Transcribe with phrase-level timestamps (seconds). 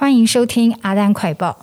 [0.00, 1.58] 欢迎收听阿丹快报。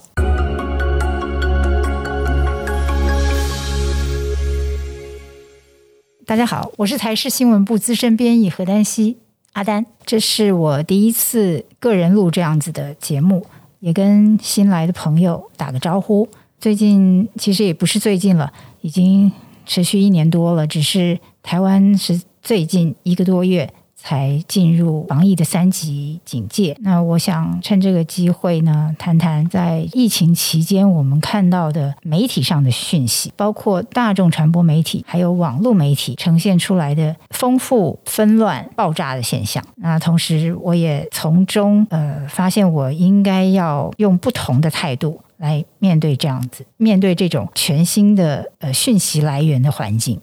[6.25, 9.19] 大家好，我是台视新闻部资深编译何丹西，
[9.53, 9.85] 阿丹。
[10.05, 13.47] 这是我第一次个人录这样子的节目，
[13.79, 16.27] 也跟新来的朋友打个招呼。
[16.59, 19.31] 最近其实也不是最近了，已经
[19.65, 23.73] 持续一年多了，只是台湾是最近一个多月。
[24.05, 26.77] 才进入防疫的三级警戒。
[26.81, 39.63] 那我想趁这个机会呢，谈谈在疫情期间我们看到的媒体上的讯息，包括大众传播媒体还有网络媒体呈现出来的丰富、纷乱、爆炸的现象。
[39.77, 50.21] 那同时，我也从中呃发现，我应该要用不同的态度来面对这样子，面对这种全新的呃讯息来源的环境。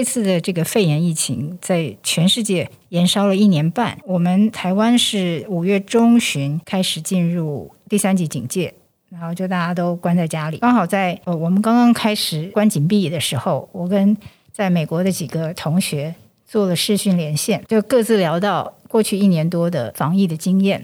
[0.00, 8.72] 这次的这个肺炎疫情在全世界延烧了一年半，我们台湾是五月中旬开始进入第三级警戒，
[9.10, 10.56] 然后就大家都关在家里。
[10.56, 14.16] 刚好在呃我们刚刚开始关紧闭的时候，我跟
[14.50, 16.14] 在美国的几个同学
[16.46, 20.82] 做了视讯连线，就各自聊到过去一年多的防疫的经验。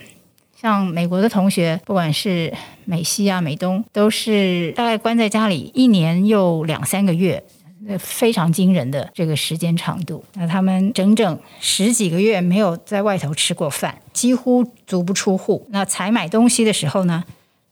[0.61, 2.53] 像美国的同学，不管是
[2.85, 7.43] 美西啊、美东，都是大概关在家里一年又两三个月。
[7.99, 15.67] 非常惊人的这个时间长度，那他们整整十几个月没有在外头吃过饭，几乎足不出户。
[15.71, 17.23] 那采买东西的时候呢，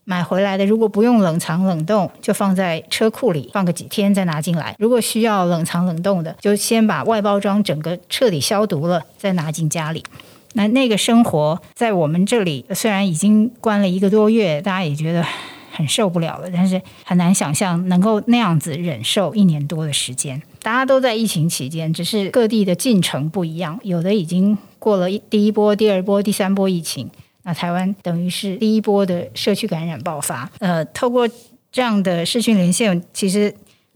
[0.05, 10.05] 买回来的如果不用冷藏冷冻，就放在车库里放个几天再拿进来；如果需要冷藏冷冻的，就先把外包装整个彻底消毒了再拿进家里。
[10.53, 15.27] 那那个生活在我们这里虽然已经关了一个多月，大家也觉得。
[15.75, 20.41] 很受不了了，但是很难想象能够那样子忍受一年多的时间。
[20.63, 27.11] 大家都在疫情期间，只是各地的进程不一样，有的已经过了第一波、第二波、第三波疫情。
[27.43, 30.49] 那台湾等于是第一波的社区感染爆发。
[30.61, 31.29] 呃，透过
[31.73, 33.53] 这样的视讯连线，其实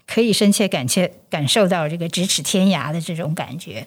[0.06, 3.86] 可以深切感切感受到这个咫尺天涯的这种感觉。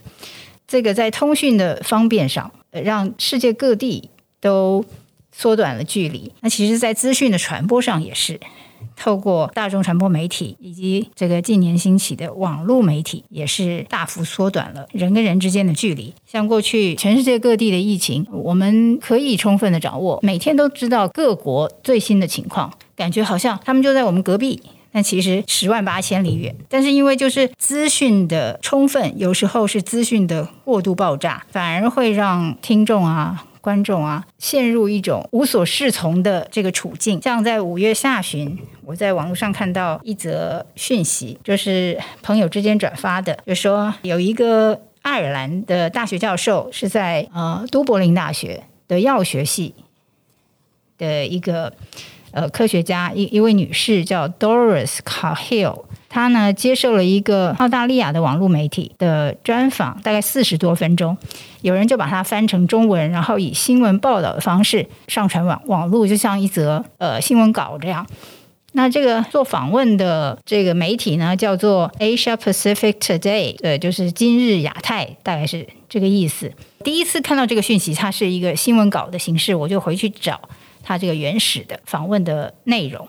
[0.66, 4.86] 这个在通讯的方便上，呃，让世界各地都。
[5.32, 6.32] 缩短了距离。
[6.42, 8.40] 那其实，在资讯的传播上也是，
[8.96, 16.14] 透过大众传播媒体以及这个近年兴起的网络媒体，也是大幅缩短了人跟人之间的距离。
[16.26, 26.56] 像过去全世界各地的疫情，我们可以充分的掌握，每天都知道各国最新的情况，感觉好像他们就在我们隔壁，但其实十万八千里远。
[26.68, 33.46] 但是因为就是资讯的充分，有时候是资讯的过度爆炸，反而会让听众啊。
[33.62, 37.22] 观众啊，陷入一种无所适从的这个处境。
[37.22, 49.76] 像在五月下旬，我在网络上看到一则讯息，就是朋友之间转发的，就说有一个爱尔兰的大学教授是在呃都柏林大学的药学系
[50.98, 51.72] 的一个
[52.32, 55.84] 呃科学家，一一位女士叫 Doris Cahill。
[56.14, 61.18] 他呢接受了一个澳大利亚的网络媒体的专访，大概四十多分钟。
[61.62, 68.06] 有人就把它翻成中文，然后以新闻报道的方式上传网网络，就像一则呃新闻稿这样。
[68.74, 76.52] 那这个做访问的这个媒体呢，叫做 Asia Pacific Today，呃，就是今日亚太，大概是这个意思。
[76.84, 80.42] 第一次看到这个讯息，它是一个新闻稿的形式，我就回去找
[80.84, 83.08] 它这个原始的访问的内容，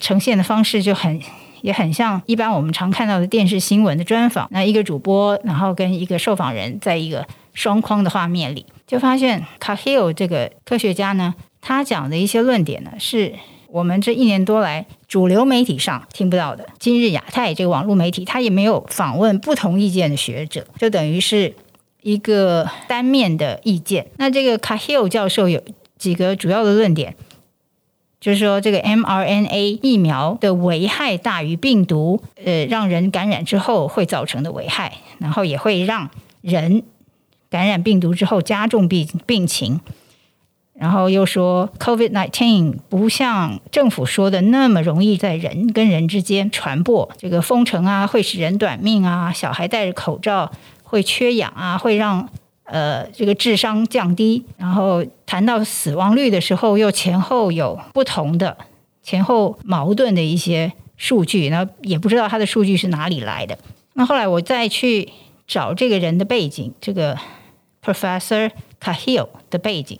[0.00, 1.18] 呈现的方式就很。
[1.62, 13.32] 也很像一般我们常看到的电视新闻的专访，那一个主播，然后跟一个受访人在一个双框的画面里，就发现卡希尔这个科学家呢，他讲的一些论点呢，是
[13.68, 16.68] 我们这一年多来主流媒体上听不到的。
[16.78, 21.54] 今日亚太这个网络媒体，他也没有访问不同意见的学者，就等于是
[22.02, 24.08] 一个单面的意见。
[24.16, 25.62] 那这个卡希尔教授有
[25.96, 27.14] 几个主要的论点。
[28.22, 36.08] 就是说，这个 mRNA 疫苗的危害大于病毒，呃，让人感染之后会造成的危害，然后也会让
[36.40, 36.84] 人
[37.50, 39.80] 感染病毒之后加重病病情。
[40.74, 50.52] 然后又说，COVID-19 不像政府说的那么容易在人跟人之间传播，这个封城啊会使人短命啊，小孩戴着口罩
[50.84, 52.28] 会缺氧啊，会让。
[52.72, 58.56] 呃，这个智商降低，然后谈到死亡率的时候，又前后有不同的、
[59.02, 63.58] 前后矛盾的一些数据，那也不知道他的数据是哪里来的。
[63.92, 65.12] 那后来我再去
[65.46, 67.18] 找这个人的背景，这个
[67.84, 69.98] Professor Cahill 的背景，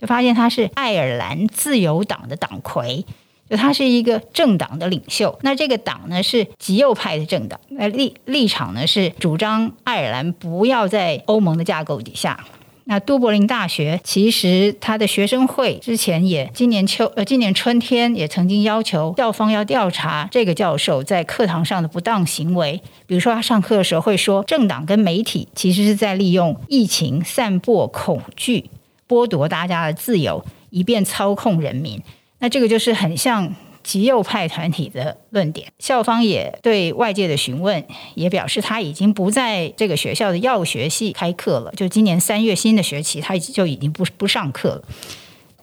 [0.00, 3.04] 就发现他是爱尔兰自由党的党魁，
[3.48, 5.38] 就他是一个政党的领袖。
[5.42, 12.44] 那这个党呢是极右派的政党，那立立场呢是主张爱尔兰不要在欧盟的架构底下。
[12.86, 28.68] 那都柏林大学其实他的学生会之前也今年秋呃今年春天也曾经要求校方要调查这个教授在课堂上的不当行为，比如说他上课的时候会说政党跟媒体其实是在利用疫情散播恐惧，
[29.08, 32.02] 剥夺大家的自由，以便操控人民。
[32.44, 33.54] 那这个就是很像。
[33.82, 41.70] 极右派团体的论点，校方也对外界的询问，也表示他已经不在这个学校的药学系开课了。
[41.76, 44.84] 就今年三月新的学期，他就已经不不上课了。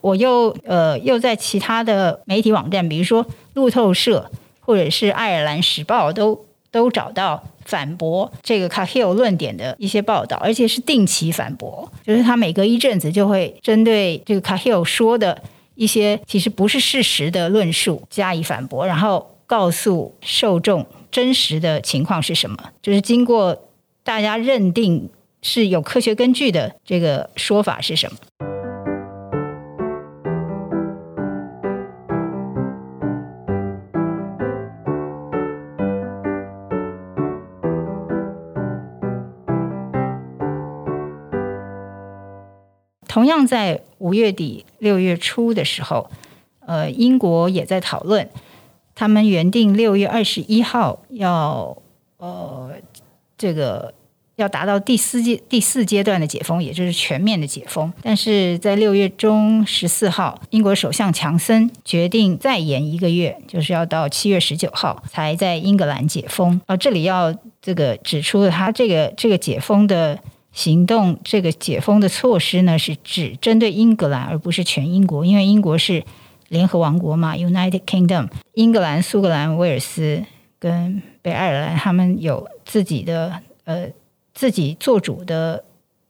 [0.02, 3.26] 我又呃又在其他的媒体网站，比如说
[3.56, 4.30] 路透社
[4.60, 15.42] 或者是爱尔兰时报，都都找到反驳这个 Cahill 论点的一些报道，而且是定期反驳，就是他每隔一阵子就会针对这个 Cahill 说的。
[15.82, 23.68] 一些其实不是事实的论述加以反驳，然后告诉受众真实的情况是什么，就是经过
[24.04, 25.10] 大家认定
[25.42, 28.51] 是有科学根据的这个说法是什么。
[43.12, 46.10] 同样在五月底六月初的时候，
[46.66, 48.30] 呃，英国也在讨论，
[48.96, 51.78] 他们原定六月二十一号要
[52.20, 52.72] 呃
[53.38, 53.94] 这个
[54.38, 57.92] 要达到第四阶第四阶段的解封，也就是全面的解封。
[58.02, 66.62] 但是在六月中十四号，英国首相强森决定再延一个月，就是要到七月十九号才在英格兰解封。
[66.66, 70.18] 啊，这里要这个指出他这个这个解封的。
[70.52, 76.04] 行动这个解封的措施呢，是只针对英格兰，而不是全英国，因为英国是
[76.50, 78.28] 联合王国嘛，United Kingdom。
[78.54, 80.22] 英格兰、苏格兰、威尔斯
[80.60, 83.34] 跟北爱尔兰，他们有自己的
[83.64, 83.88] 呃
[84.34, 85.64] 自己做主的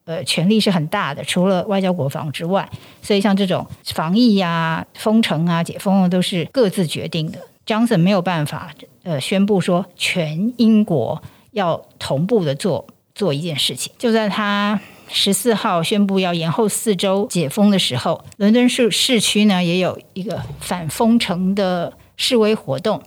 [0.05, 2.67] 呃权力是很大的，除了外交国防之外，
[3.03, 7.39] 所以像这种防疫呀、封城啊、解封啊，都是各自决定的。
[7.67, 8.71] Johnson 没有办法
[9.03, 11.21] 呃宣布说全英国
[11.51, 12.87] 要同步的做。
[13.13, 23.01] 做一件事情，就在他十四号宣布要延后四周解封的时候，伦敦市市区呢也有一个反封城的示威活动，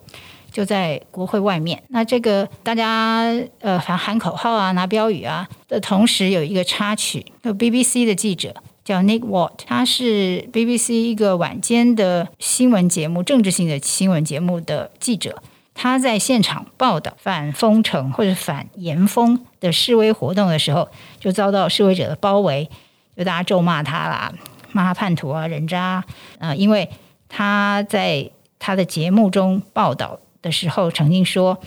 [0.52, 1.82] 就在国会外面。
[1.88, 3.24] 那这个大家
[3.60, 8.54] 呃喊喊口号啊、拿标语啊的同时，有一个插曲，有 BBC 的记者
[8.84, 15.42] 叫 Nick Watt，他是 BBC 一个晚间的新闻节目、政治性的新闻节目的记者。
[15.76, 20.88] 他在现场报道反封城或者反严封的示威活动的时候，
[21.18, 22.70] 就遭到示威者的包围，
[23.16, 24.32] 就大家咒骂他啦，
[24.70, 26.04] 骂他叛徒啊、人渣啊、
[26.38, 26.56] 呃。
[26.56, 26.88] 因为
[27.28, 28.30] 他在
[28.60, 31.58] 他的节目中报道的时候，曾经说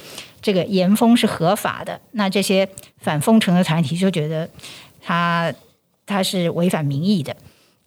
[0.42, 2.00] 这个严封是合法的。
[2.12, 4.50] 那这些反封城的团体就觉得
[5.02, 5.54] 他
[6.06, 7.36] 他是违反民意的。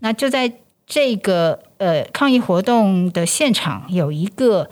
[0.00, 0.52] 那就在
[0.86, 4.68] 这个呃抗议活动的现场有一个。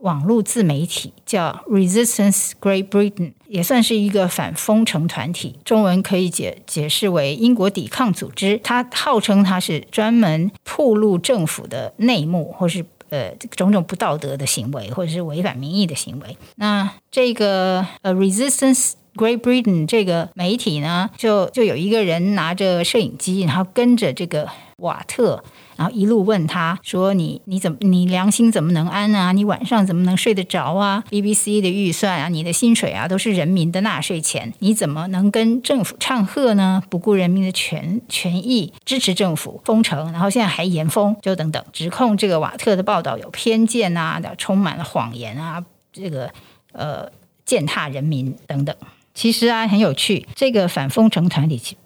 [0.00, 8.58] 网络自媒体叫 Resistance Great Britain，也算是一个反封城团体，中文可以解解释为英国抵抗组织。
[8.62, 16.36] 它号称它是专门暴露政府的内幕，或是呃种种不道德的行为，或者是违反民意的行为。
[16.56, 25.44] 那这个呃 Resistance Great Britain 这个媒体呢，就就有一个人拿着摄影机，然后跟着这个瓦特。
[25.80, 29.32] 然后一路问他说：“你你怎么你良心怎么能安啊？
[29.32, 36.82] 你晚上怎么能睡得着啊？BBC 的预算啊，你的薪水啊，都是人民的纳税钱，你怎么能跟政府唱和呢？
[36.90, 46.30] 不顾人民的权权益，支持政府封城，然后现在还严封，就等等，指控这个瓦特的报道有偏见啊，充满了谎言啊，这个
[46.72, 47.10] 呃
[47.46, 48.76] 践踏人民等等。
[49.14, 51.78] 其实啊，很有趣，这个反封城团体。”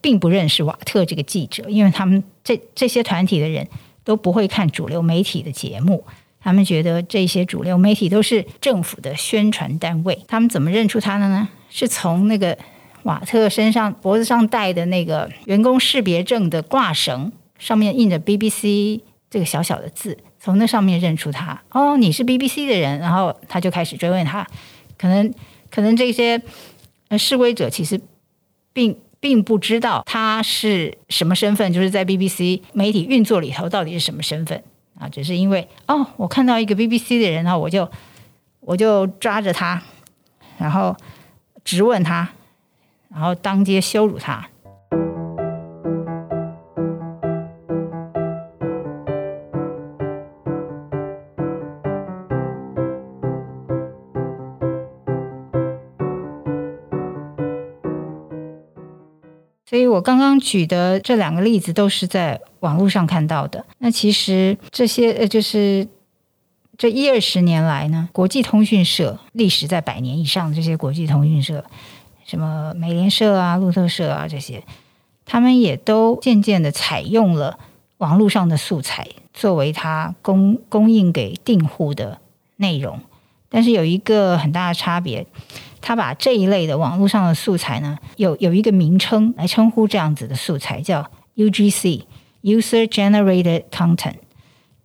[0.00, 3.66] 并不认识瓦特这个记者，因为他们这这些团体的人
[4.04, 6.04] 都不会看主流媒体的节目，
[6.40, 10.24] 他们觉得这些主流媒体都是政府的宣传单位。
[10.28, 11.48] 他们怎么认出他的呢？
[11.70, 12.56] 是从那个
[13.02, 21.60] 瓦特身上脖子上戴的那个员工识别证的挂绳上面印着 BBC 这个小小的字，从那上面认出他。
[21.70, 24.46] 哦，你是 BBC 的人，然后他就开始追问他。
[24.96, 25.34] 可能
[25.70, 26.40] 可能这些
[27.18, 28.00] 示威者其实
[28.72, 28.96] 并。
[29.20, 34.62] 并不知道他是什么身份，就是在 BBC 媒体运作里头到底是什么身份
[34.98, 35.08] 啊？
[35.08, 37.88] 只是因为哦，我看到一个 BBC 的人，呢我就
[38.60, 39.82] 我就抓着他，
[40.58, 40.96] 然后
[41.64, 42.28] 质问他，
[43.10, 44.48] 然后当街羞辱他。
[59.68, 63.66] 所以我刚刚举的这两个例子都是在网络上看到的。
[63.76, 65.86] 那其实这些呃，就是
[66.78, 71.62] 这一二十年来呢，国际通讯社历史在百年以上的这些国际通讯社，
[72.24, 74.64] 什么美联社啊、路透社啊这些，
[75.26, 77.58] 他们也都渐渐的采用了
[77.98, 82.18] 网络上的素材作为它供供应给订户的
[82.56, 83.00] 内容。
[83.50, 85.26] 但是有一个很大的差别，
[85.88, 94.16] 他把这一类的网络上的素材呢，有有一个名称来称呼这样子的素材，叫 UGC（User Generated Content），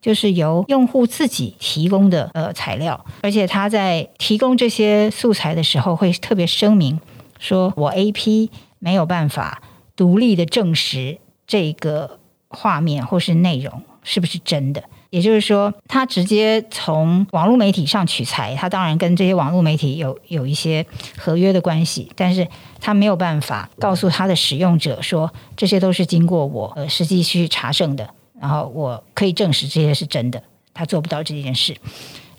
[0.01, 6.97] 就是由用户自己提供的呃材料，而且他在提供这些素材的时候，会特别声明
[7.37, 9.61] 说：“我 AP 没有办法
[9.97, 12.17] 独立的证实这个
[12.47, 14.81] 画面或是内容是不是真的。”
[15.13, 20.83] 也就是说，他直接从网络媒体上取材，他当然跟这些网络媒体有有一些
[21.19, 22.47] 合约的关系，但是
[22.79, 28.09] 他没有办法告诉他的使用者说，这些都是经过我呃实际去查证的，
[28.41, 30.41] 然后我可以证实这些是真的，
[30.73, 31.77] 他做不到这件事。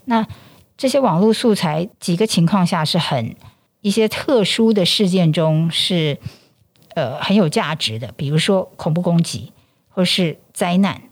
[0.03, 0.27] 那
[0.75, 3.37] 这些网络素材几个情况下是很
[3.79, 6.17] 一些特殊的事件中是
[6.93, 9.53] 呃很有价值的，比如说恐怖攻击
[9.87, 11.03] 或是灾难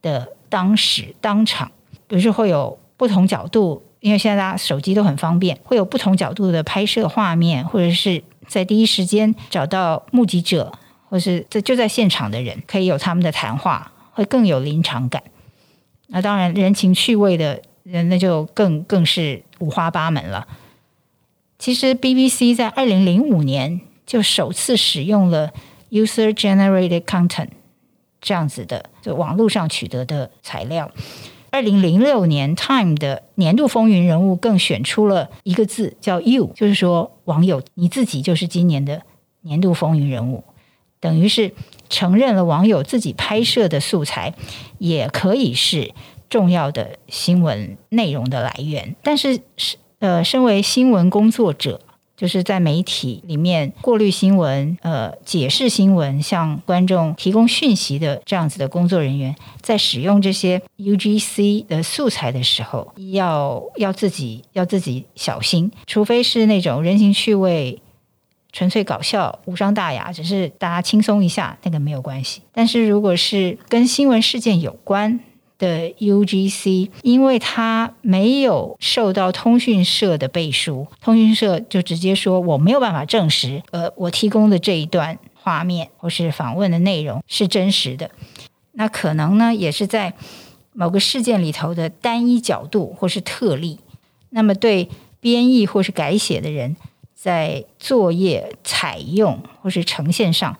[0.00, 0.32] 的。
[0.50, 1.72] 当时当场，
[2.06, 10.70] 比如说会有不同角度，因为现在大家手机都很方便，会有不同角度的拍摄画面，或者是在第一时间找到目击者，
[11.08, 15.22] 或是在就在现场的人，可以有他们的谈话，会更有临场感。
[16.08, 20.46] 那当然，人情趣味的人，那就更更是五花八门了。
[21.58, 25.52] 其实，BBC 在二零零五年就首次使用了
[25.90, 27.50] user-generated content。
[28.20, 30.90] 这样子的，就网络上取得的材料。
[31.50, 39.02] 二零零六年，Time 的年度风云人物更选出了一个字，叫 “you”，就是说网友你自己就是今年的
[39.40, 40.44] 年度风云人物，
[41.00, 41.52] 等于是
[41.88, 44.34] 承认了网友自己拍摄的素材
[44.78, 45.92] 也可以是
[46.28, 48.94] 重要的新闻内容的来源。
[49.02, 51.80] 但是，是呃，身为新闻工作者。
[52.20, 67.80] 就是在媒体里面过滤新闻、呃解释新闻、向观众提供讯息的这样子的工作人员，在使用这些 UGC 的素材的时候，要要自己要自己小心，除非是那种人情趣味、
[68.52, 72.42] 纯粹搞笑、无伤大雅，只是大家轻松一下，那个没有关系。
[72.52, 75.20] 但是如果是跟新闻事件有关，
[75.60, 88.10] 的 UGC，因为它没有受到通讯社的背书，通讯社就直接说我没有办法证实，呃，我提供的这一段画面或是访问的内容是真实的。
[88.72, 90.14] 那可能呢，也是在
[90.72, 93.78] 某个事件里头的单一角度或是特例。
[94.30, 94.88] 那么对
[95.20, 96.76] 编译或是改写的人，
[97.14, 100.56] 在作业采用或是呈现上。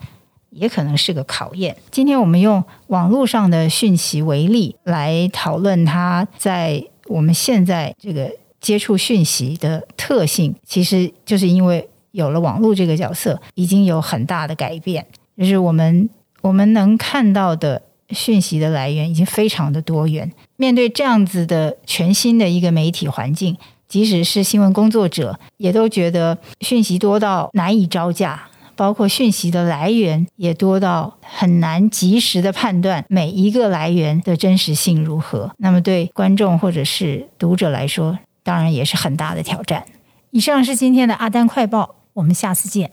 [0.51, 1.77] 也可能是个考验。
[1.91, 8.31] 今天我们用网络上的讯息为例来讨论它在我们现在这个
[8.61, 15.07] 接触讯息的特性，其实就是因为有了网络这个角色，已经有很大的改变。
[15.37, 16.09] 就是我们
[16.43, 17.81] 我们能看到的
[18.11, 20.31] 讯息的来源已经非常的多元。
[20.57, 23.57] 面对这样子的全新的一个媒体环境，
[23.89, 28.50] 即使是新闻工作者，也都觉得讯息多到难以招架。
[28.81, 35.51] 包括讯息的来源也多到很难及时的判断每一个来源的真实性如何。
[35.59, 39.85] 那么对观众或者是读者来说，当然也是很大的挑战。
[40.31, 42.91] 以上是今天的阿丹快报，我们下次见。